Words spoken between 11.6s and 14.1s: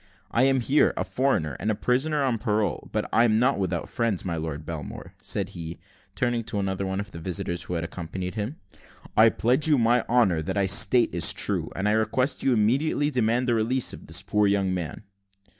and I request you will immediately demand the release of